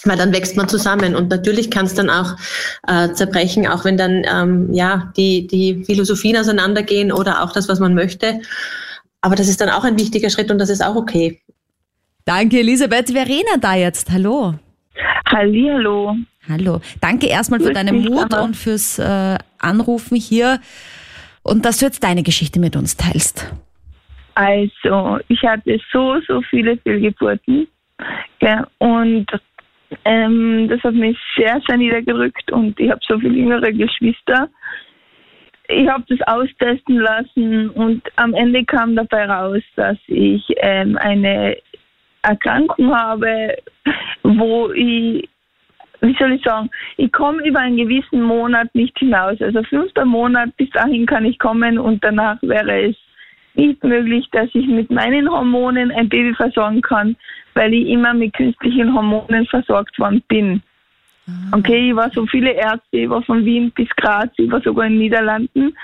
[0.06, 2.36] weil dann wächst man zusammen und natürlich kann es dann auch
[2.88, 7.80] äh, zerbrechen, auch wenn dann ähm, ja die die Philosophien auseinandergehen oder auch das, was
[7.80, 8.42] man möchte.
[9.22, 11.42] Aber das ist dann auch ein wichtiger Schritt und das ist auch okay.
[12.26, 13.10] Danke, Elisabeth.
[13.12, 14.12] Verena da jetzt.
[14.12, 14.56] Hallo.
[15.32, 16.16] Hallihallo.
[16.50, 16.82] Hallo.
[17.00, 20.60] Danke erstmal für deinen Mut und fürs äh, Anrufen hier
[21.42, 23.54] und dass du jetzt deine Geschichte mit uns teilst.
[24.36, 27.68] Also, ich hatte so, so viele Fehlgeburten.
[28.42, 29.28] Ja, und
[30.06, 34.50] ähm, das hat mich sehr, sehr niedergedrückt und ich habe so viele jüngere Geschwister.
[35.68, 41.58] Ich habe das austesten lassen und am Ende kam dabei raus, dass ich ähm, eine
[42.22, 43.58] Erkrankung habe,
[44.24, 45.30] wo ich,
[46.02, 49.42] wie soll ich sagen, ich komme über einen gewissen Monat nicht hinaus.
[49.42, 52.96] Also fünfter Monat, bis dahin kann ich kommen und danach wäre es
[53.56, 57.16] nicht möglich, dass ich mit meinen Hormonen ein Baby versorgen kann,
[57.54, 60.62] weil ich immer mit künstlichen Hormonen versorgt worden bin.
[61.28, 61.58] Ah.
[61.58, 64.86] Okay, ich war so viele Ärzte, ich war von Wien bis Graz, ich war sogar
[64.86, 65.76] in den Niederlanden.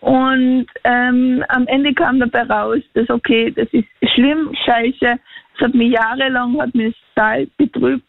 [0.00, 5.18] Und ähm, am Ende kam dabei raus, dass okay, das ist schlimm, scheiße.
[5.54, 8.04] Es hat mich jahrelang, hat mich total betrübt.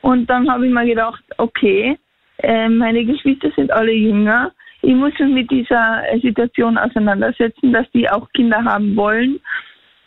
[0.00, 1.96] Und dann habe ich mir gedacht, okay,
[2.38, 7.90] äh, meine Geschwister sind alle jünger ich muss mich mit dieser äh, Situation auseinandersetzen, dass
[7.92, 9.40] die auch Kinder haben wollen.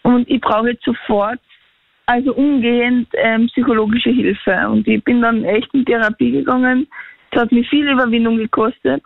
[0.04, 1.40] Und ich brauche sofort,
[2.06, 4.68] also umgehend, ähm, psychologische Hilfe.
[4.70, 6.88] Und ich bin dann echt in Therapie gegangen.
[7.32, 9.04] Es hat mich viel Überwindung gekostet.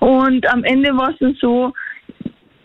[0.00, 1.72] Und am Ende war es dann so,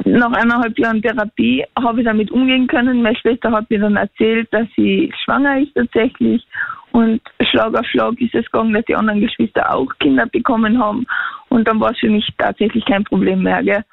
[0.06, 3.02] nach eineinhalb Jahren Therapie habe ich damit umgehen können.
[3.02, 6.46] Meine Schwester hat mir dann erzählt, dass sie schwanger ist tatsächlich.
[6.92, 11.06] Und Schlag auf Schlag ist es gegangen, dass die anderen Geschwister auch Kinder bekommen haben.
[11.50, 13.64] Und dann war es für mich tatsächlich kein Problem mehr.
[13.64, 13.84] Gell?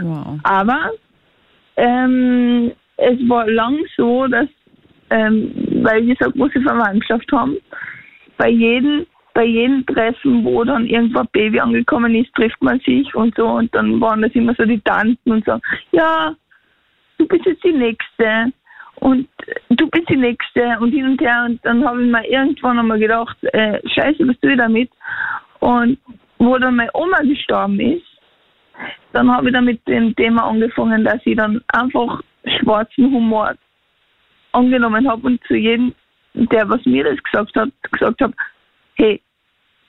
[0.00, 0.40] Wow.
[0.42, 0.90] Aber
[1.76, 4.48] ähm, es war lang so, dass,
[5.10, 5.52] ähm,
[5.82, 7.56] weil wir so große Verwandtschaft haben,
[8.36, 9.06] bei jedem
[9.38, 13.46] bei jedem Treffen, wo dann irgendwo ein Baby angekommen ist, trifft man sich und so.
[13.46, 16.34] Und dann waren das immer so die Tanten und sagen, ja,
[17.18, 18.52] du bist jetzt die Nächste
[18.96, 19.28] und
[19.68, 21.44] du bist die Nächste und hin und her.
[21.46, 24.90] Und dann habe ich mir irgendwann einmal gedacht, äh, scheiße, was tue ich damit?
[25.60, 25.98] Und
[26.38, 28.06] wo dann meine Oma gestorben ist,
[29.12, 32.22] dann habe ich dann mit dem Thema angefangen, dass ich dann einfach
[32.58, 33.54] schwarzen Humor
[34.50, 35.94] angenommen habe und zu jedem,
[36.34, 38.34] der was mir das gesagt hat, gesagt habe,
[38.96, 39.22] hey,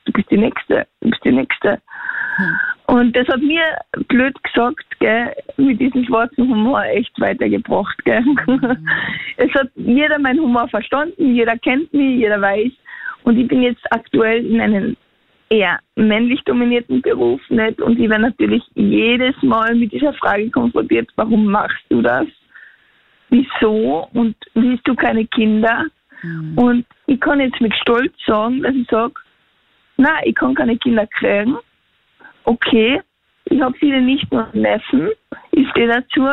[0.10, 1.82] du bist die Nächste, du bist die Nächste.
[2.38, 2.60] Hm.
[2.88, 3.64] Und das hat mir
[4.08, 8.04] blöd gesagt, gell, mit diesem schwarzen Humor echt weitergebracht.
[8.06, 8.24] Gell.
[8.24, 8.88] Hm.
[9.38, 12.72] Es hat jeder meinen Humor verstanden, jeder kennt mich, jeder weiß.
[13.24, 14.98] Und ich bin jetzt aktuell in einem
[15.50, 17.82] eher männlich dominierten Beruf nicht.
[17.82, 22.26] Und ich werde natürlich jedes Mal mit dieser Frage konfrontiert, warum machst du das?
[23.30, 24.10] Wieso?
[24.14, 25.86] Und willst du keine Kinder?
[26.22, 26.58] Mhm.
[26.58, 29.14] Und ich kann jetzt mit Stolz sagen, dass ich sage,
[30.00, 31.58] nein, ich kann keine Kinder kriegen.
[32.44, 33.02] Okay,
[33.46, 35.10] ich habe viele nicht nur Neffen,
[35.52, 36.28] ich stehe dazu.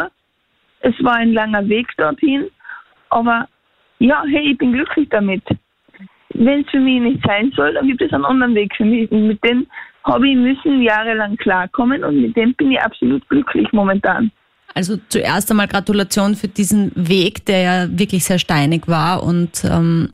[0.81, 2.49] Es war ein langer Weg dorthin,
[3.11, 3.49] aber
[3.99, 5.43] ja, hey, ich bin glücklich damit.
[6.35, 9.11] Wenn es für mich nicht sein soll, dann gibt es einen anderen Weg für mich.
[9.11, 9.67] Und mit dem
[10.05, 14.31] habe ich müssen jahrelang klarkommen und mit dem bin ich absolut glücklich momentan.
[14.75, 20.11] Also zuerst einmal Gratulation für diesen Weg, der ja wirklich sehr steinig war und ähm,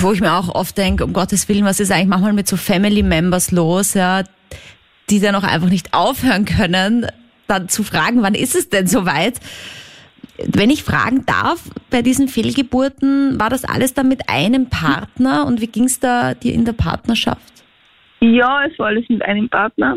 [0.00, 2.56] wo ich mir auch oft denke, um Gottes Willen, was ist eigentlich manchmal mit so
[2.56, 4.22] Family Members los, ja,
[5.10, 7.06] die dann auch einfach nicht aufhören können,
[7.46, 9.40] dann zu fragen, wann ist es denn soweit?
[10.44, 15.60] Wenn ich fragen darf, bei diesen Fehlgeburten, war das alles dann mit einem Partner und
[15.60, 17.52] wie ging es da dir in der Partnerschaft?
[18.20, 19.96] Ja, es war alles mit einem Partner.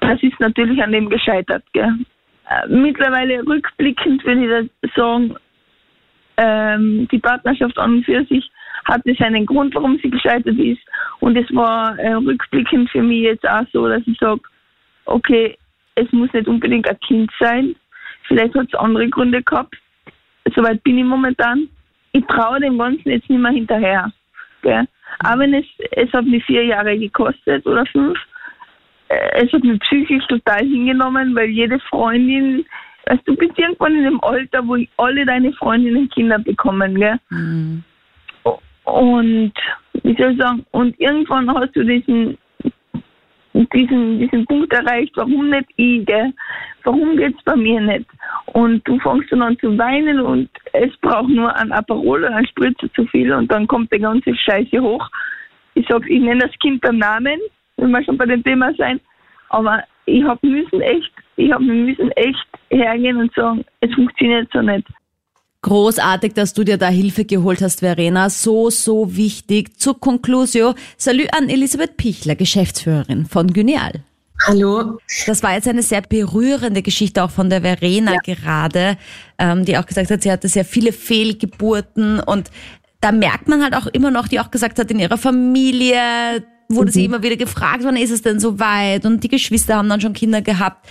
[0.00, 1.64] Das ist natürlich an dem gescheitert.
[1.72, 1.94] Gell?
[2.48, 5.36] Äh, mittlerweile rückblickend würde ich sagen,
[6.38, 8.50] ähm, die Partnerschaft an und für sich
[8.88, 10.80] hatte seinen Grund, warum sie gescheitert ist.
[11.20, 14.40] Und es war äh, rückblickend für mich jetzt auch so, dass ich sage,
[15.04, 15.56] okay,
[15.94, 17.74] es muss nicht unbedingt ein Kind sein.
[18.26, 19.76] Vielleicht hat es andere Gründe gehabt.
[20.54, 21.68] Soweit bin ich momentan.
[22.12, 24.12] Ich traue dem Ganzen jetzt nicht mehr hinterher.
[24.62, 24.86] Gell?
[25.20, 28.18] Aber wenn es, es hat mich vier Jahre gekostet oder fünf.
[29.08, 32.64] Äh, es hat mich psychisch total hingenommen, weil jede Freundin,
[33.06, 37.18] also du bist irgendwann in dem Alter, wo alle deine Freundinnen Kinder bekommen, gell?
[37.30, 37.84] Mhm.
[38.92, 39.52] Und
[40.02, 42.38] wie soll ich sagen, und irgendwann hast du diesen
[43.74, 46.32] diesen, diesen Punkt erreicht, warum nicht ich, gell?
[46.84, 48.06] Warum geht's bei mir nicht?
[48.46, 52.46] Und du fängst dann an zu weinen und es braucht nur ein Aperol oder ein
[52.46, 55.06] Spritzer zu viel und dann kommt die ganze Scheiße hoch.
[55.74, 57.40] Ich sag, ich nenne das Kind beim Namen,
[57.76, 59.00] wenn wir schon bei dem Thema sein,
[59.50, 64.62] aber ich hab müssen echt, ich hab müssen echt hergehen und sagen, es funktioniert so
[64.62, 64.86] nicht.
[65.62, 68.30] Großartig, dass du dir da Hilfe geholt hast, Verena.
[68.30, 69.78] So, so wichtig.
[69.78, 70.74] Zur Conclusio.
[70.96, 74.04] Salü an Elisabeth Pichler, Geschäftsführerin von Gyneal.
[74.46, 74.98] Hallo.
[75.26, 78.34] Das war jetzt eine sehr berührende Geschichte auch von der Verena ja.
[78.34, 78.96] gerade,
[79.38, 82.50] ähm, die auch gesagt hat, sie hatte sehr viele Fehlgeburten und
[83.00, 86.90] da merkt man halt auch immer noch, die auch gesagt hat, in ihrer Familie wurde
[86.90, 86.92] mhm.
[86.92, 90.00] sie immer wieder gefragt, wann ist es denn so weit und die Geschwister haben dann
[90.00, 90.86] schon Kinder gehabt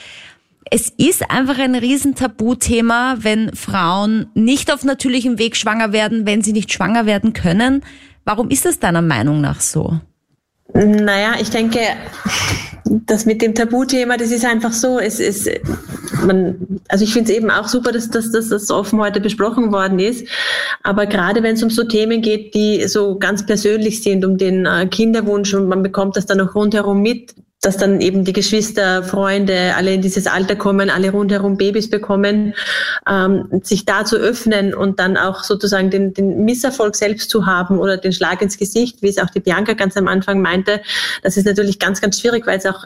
[0.72, 6.54] es ist einfach ein Riesentabuthema, wenn Frauen nicht auf natürlichem Weg schwanger werden, wenn sie
[6.54, 7.84] nicht schwanger werden können.
[8.26, 10.00] Warum ist das deiner Meinung nach so?
[10.74, 11.80] Naja, ich denke,
[12.86, 15.00] das mit dem Tabuthema, das ist einfach so.
[15.00, 15.50] Es ist,
[16.26, 19.72] man, also ich finde es eben auch super, dass, dass, dass das offen heute besprochen
[19.72, 20.28] worden ist.
[20.84, 24.66] Aber gerade wenn es um so Themen geht, die so ganz persönlich sind, um den
[24.66, 29.04] äh, Kinderwunsch und man bekommt das dann auch rundherum mit, dass dann eben die Geschwister,
[29.04, 32.54] Freunde, alle in dieses Alter kommen, alle rundherum Babys bekommen,
[33.10, 37.80] ähm, sich da zu öffnen und dann auch sozusagen den, den Misserfolg selbst zu haben
[37.80, 40.82] oder den Schlag ins Gesicht, wie es auch die Bianca ganz am Anfang meinte,
[41.24, 42.86] das ist natürlich ganz, ganz schwierig, weil es auch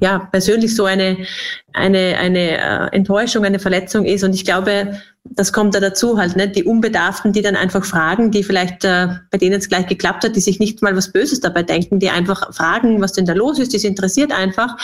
[0.00, 1.26] ja persönlich so eine
[1.72, 4.24] eine eine äh, Enttäuschung, eine Verletzung ist.
[4.24, 5.00] Und ich glaube,
[5.30, 6.48] das kommt da dazu halt, ne?
[6.48, 10.36] die Unbedarften, die dann einfach fragen, die vielleicht äh, bei denen es gleich geklappt hat,
[10.36, 13.58] die sich nicht mal was Böses dabei denken, die einfach fragen, was denn da los
[13.58, 14.76] ist, die sind interessiert einfach.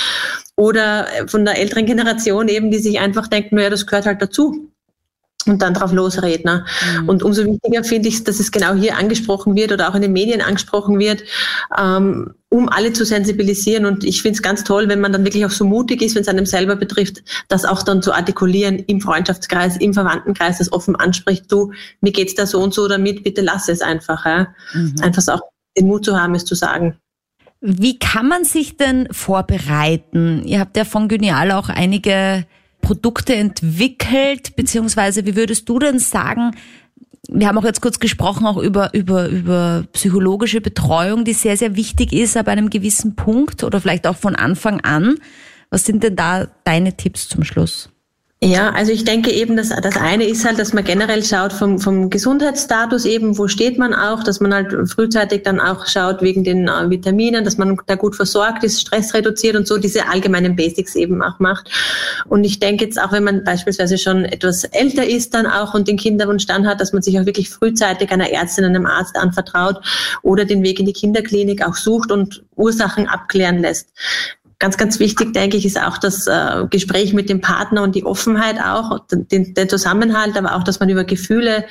[0.56, 4.71] Oder von der älteren Generation eben, die sich einfach denken, naja, das gehört halt dazu
[5.46, 6.44] und dann drauf losreden.
[6.44, 6.64] Ne?
[7.00, 7.08] Mhm.
[7.08, 10.12] Und umso wichtiger finde ich, dass es genau hier angesprochen wird oder auch in den
[10.12, 11.22] Medien angesprochen wird,
[11.78, 13.86] ähm, um alle zu sensibilisieren.
[13.86, 16.22] Und ich finde es ganz toll, wenn man dann wirklich auch so mutig ist, wenn
[16.22, 20.96] es einem selber betrifft, das auch dann zu artikulieren im Freundschaftskreis, im Verwandtenkreis, das offen
[20.96, 24.24] anspricht, du, mir geht's da so und so damit, bitte lass es einfach.
[24.26, 24.48] Ja?
[24.72, 24.94] Mhm.
[25.00, 25.40] Einfach auch
[25.76, 26.96] den Mut zu haben, es zu sagen.
[27.64, 30.42] Wie kann man sich denn vorbereiten?
[30.44, 32.44] Ihr habt ja von Gynial auch einige
[32.92, 36.50] Produkte entwickelt, beziehungsweise wie würdest du denn sagen,
[37.26, 41.74] wir haben auch jetzt kurz gesprochen auch über, über, über psychologische Betreuung, die sehr, sehr
[41.74, 45.14] wichtig ist ab einem gewissen Punkt oder vielleicht auch von Anfang an.
[45.70, 47.88] Was sind denn da deine Tipps zum Schluss?
[48.44, 51.78] Ja, also ich denke eben, dass das eine ist halt, dass man generell schaut vom,
[51.78, 56.42] vom Gesundheitsstatus eben, wo steht man auch, dass man halt frühzeitig dann auch schaut wegen
[56.42, 60.56] den äh, Vitaminen, dass man da gut versorgt ist, Stress reduziert und so diese allgemeinen
[60.56, 61.70] Basics eben auch macht.
[62.26, 65.86] Und ich denke jetzt auch, wenn man beispielsweise schon etwas älter ist dann auch und
[65.86, 69.76] den Kinderwunsch dann hat, dass man sich auch wirklich frühzeitig einer Ärztin, einem Arzt anvertraut
[70.22, 73.90] oder den Weg in die Kinderklinik auch sucht und Ursachen abklären lässt.
[74.62, 78.06] Ganz, ganz wichtig, denke ich, ist auch das äh, Gespräch mit dem Partner und die
[78.06, 81.64] Offenheit auch, den, den Zusammenhalt, aber auch, dass man über Gefühle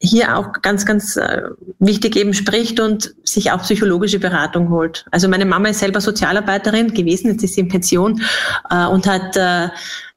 [0.00, 1.42] hier auch ganz, ganz äh,
[1.78, 5.04] wichtig eben spricht und sich auch psychologische Beratung holt.
[5.10, 8.22] Also meine Mama ist selber Sozialarbeiterin gewesen, jetzt ist sie in Pension
[8.70, 9.68] äh, und hat äh,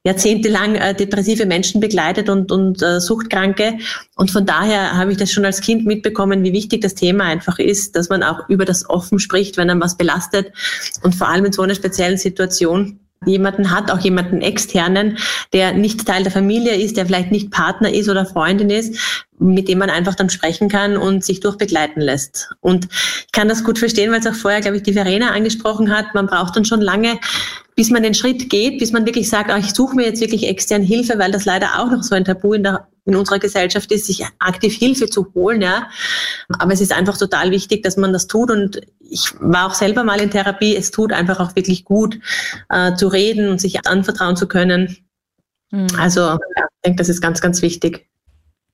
[0.04, 3.78] jahrzehntelang äh, depressive Menschen begleitet und, und äh, Suchtkranke.
[4.16, 7.58] Und von daher habe ich das schon als Kind mitbekommen, wie wichtig das Thema einfach
[7.58, 10.52] ist, dass man auch über das offen spricht, wenn einem was belastet.
[11.02, 15.18] Und vor allem in so einer speziellen Situation jemanden hat, auch jemanden externen,
[15.52, 18.98] der nicht Teil der Familie ist, der vielleicht nicht Partner ist oder Freundin ist,
[19.38, 22.50] mit dem man einfach dann sprechen kann und sich durchbegleiten lässt.
[22.60, 22.88] Und
[23.26, 26.14] ich kann das gut verstehen, weil es auch vorher, glaube ich, die Verena angesprochen hat.
[26.14, 27.18] Man braucht dann schon lange,
[27.74, 30.46] bis man den Schritt geht, bis man wirklich sagt, oh, ich suche mir jetzt wirklich
[30.46, 33.90] extern Hilfe, weil das leider auch noch so ein Tabu in, der, in unserer Gesellschaft
[33.92, 35.62] ist, sich aktiv Hilfe zu holen.
[35.62, 35.88] Ja.
[36.58, 38.50] Aber es ist einfach total wichtig, dass man das tut.
[38.50, 40.76] Und ich war auch selber mal in Therapie.
[40.76, 42.18] Es tut einfach auch wirklich gut,
[42.68, 44.98] äh, zu reden und sich anvertrauen zu können.
[45.70, 45.88] Mhm.
[45.98, 48.06] Also ja, ich denke, das ist ganz, ganz wichtig.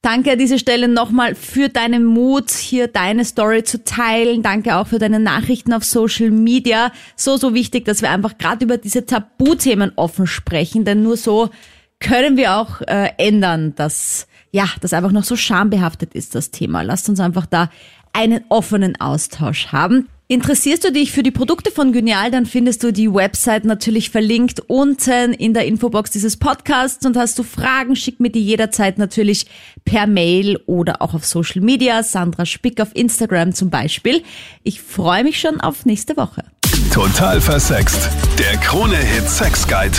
[0.01, 4.43] Danke an dieser Stelle nochmal für deinen Mut, hier deine Story zu teilen.
[4.43, 6.93] Danke auch für deine Nachrichten auf Social Media.
[7.17, 11.51] So, so wichtig, dass wir einfach gerade über diese Tabuthemen offen sprechen, denn nur so
[11.99, 16.83] können wir auch äh, ändern, dass ja, das einfach noch so schambehaftet ist, das Thema.
[16.83, 17.71] Lasst uns einfach da
[18.13, 20.09] einen offenen Austausch haben.
[20.31, 24.61] Interessierst du dich für die Produkte von Genial, dann findest du die Website natürlich verlinkt
[24.67, 29.47] unten in der Infobox dieses Podcasts und hast du Fragen, schick mir die jederzeit natürlich
[29.87, 34.23] per Mail oder auch auf Social Media, Sandra Spick auf Instagram zum Beispiel.
[34.65, 36.45] Ich freue mich schon auf nächste Woche.
[36.93, 38.11] Total versext.
[38.39, 39.97] Der Krone-Hit Sex Guide.